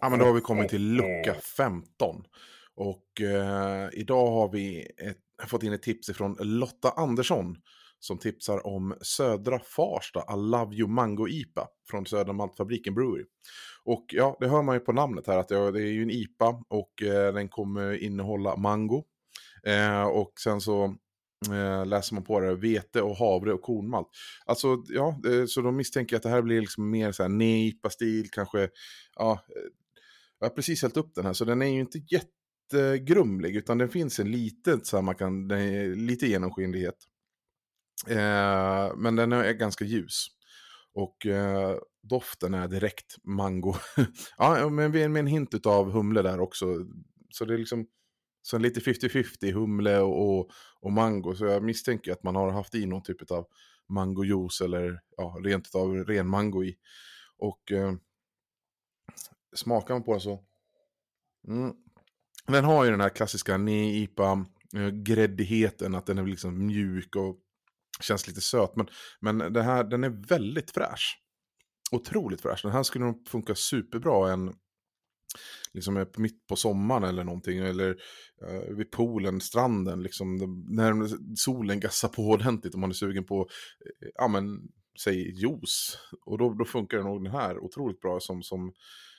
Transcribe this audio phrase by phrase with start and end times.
[0.00, 2.24] Ja, men då har vi kommit till lucka 15.
[2.74, 7.56] Och eh, idag har vi ett, fått in ett tips från Lotta Andersson.
[7.98, 13.24] Som tipsar om Södra Farsta I Love You Mango IPA från Södra Maltfabriken Brewery.
[13.84, 16.62] Och ja, det hör man ju på namnet här att det är ju en IPA
[16.68, 19.04] och eh, den kommer innehålla mango.
[19.66, 20.96] Eh, och sen så
[21.50, 24.08] eh, läser man på det, vete och havre och kornmalt.
[24.46, 28.28] Alltså, ja, eh, så de misstänker att det här blir liksom mer så här nejpa-stil,
[28.30, 28.68] kanske,
[29.16, 29.62] ja, eh,
[30.38, 33.88] jag har precis hällt upp den här, så den är ju inte jättegrumlig, utan den
[33.88, 35.48] finns en liten, så här, man kan,
[36.06, 36.96] lite genomskinlighet.
[38.06, 40.26] Eh, men den är ganska ljus.
[40.94, 43.74] Och eh, doften är direkt mango.
[44.38, 46.66] ja, men med en hint av humle där också.
[47.30, 47.86] Så det är liksom
[48.42, 51.34] så lite 50-50 humle och, och, och, mango.
[51.34, 53.46] Så jag misstänker att man har haft i någon typ av
[53.88, 56.76] mangojuice eller ja, rent av ren mango i.
[57.38, 57.92] Och eh,
[59.56, 60.44] smakar man på den så...
[61.48, 61.72] Mm,
[62.46, 65.94] den har ju den här klassiska neipa-gräddigheten.
[65.94, 67.38] Eh, att den är liksom mjuk och
[68.00, 68.76] känns lite söt.
[68.76, 68.86] Men,
[69.20, 71.18] men den här, den är väldigt fräsch.
[71.92, 72.60] Otroligt fräsch.
[72.62, 74.54] Den här skulle nog funka superbra en,
[75.72, 77.58] liksom mitt på sommaren eller någonting.
[77.58, 77.90] Eller
[78.50, 80.36] uh, vid poolen, stranden, liksom,
[80.68, 82.74] när solen gassar på ordentligt.
[82.74, 84.68] och man är sugen på, uh, ja men,
[85.04, 85.98] säg juice.
[86.24, 88.72] Och då, då funkar det nog den här otroligt bra som, som,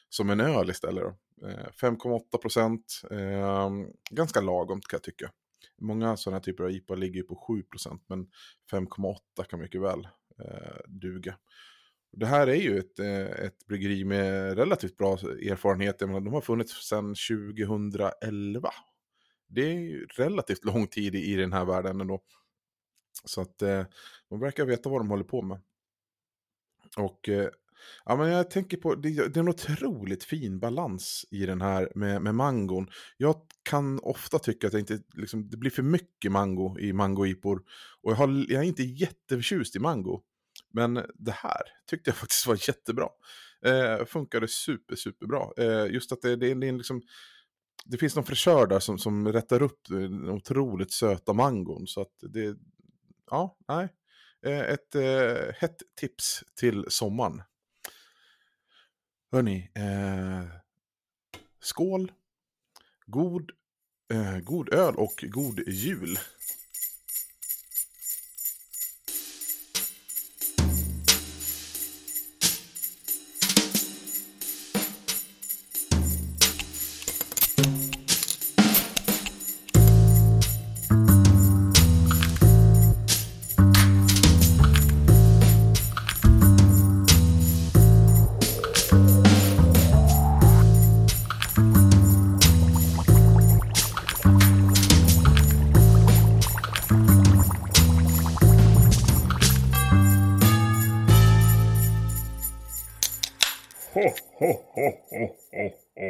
[0.10, 1.04] som en öl istället.
[1.04, 5.32] Uh, eh, 5,8 procent, ehm, ganska lagom kan jag tycka.
[5.82, 8.28] Många sådana här typer av IPA ligger ju på 7 procent, men
[8.72, 10.08] 5,8 kan mycket väl
[10.40, 11.38] eh, duga.
[12.16, 16.00] Det här är ju ett, eh, ett bryggeri med relativt bra erfarenhet.
[16.00, 18.70] de har funnits sedan 2011.
[19.48, 22.22] Det är ju relativt lång tid i den här världen ändå.
[23.26, 23.86] Så att eh,
[24.30, 25.62] de verkar veta vad de håller på med.
[26.98, 27.50] Och eh,
[28.06, 31.92] ja, men jag tänker på, det, det, är en otroligt fin balans i den här
[31.96, 32.88] med, med mangon.
[33.18, 37.64] Jag kan ofta tycka att det, inte, liksom, det blir för mycket mango i mangoipor.
[38.02, 40.24] Och jag, har, jag är inte jätteförtjust i mango.
[40.74, 43.10] Men det här tyckte jag faktiskt var jättebra.
[43.66, 45.50] Eh, funkade super, superbra.
[45.58, 47.02] Eh, just att det, det, det är liksom...
[47.86, 51.88] Det finns någon fräschör där som, som rättar upp den otroligt söta mangon.
[51.88, 52.56] Så att det...
[53.30, 53.90] Ja, nej.
[54.46, 57.42] Eh, ett eh, hett tips till sommaren.
[59.32, 60.48] Hörni, eh,
[61.60, 62.12] skål.
[63.06, 63.52] God,
[64.14, 66.18] eh, god öl och god jul.
[103.94, 104.04] ほっ
[104.40, 106.04] ほっほっほっほ。